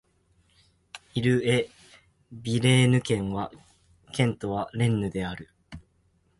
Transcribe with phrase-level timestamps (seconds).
[1.13, 1.69] イル＝エ
[2.33, 3.51] ＝ヴィレーヌ県の
[4.11, 5.49] 県都はレンヌである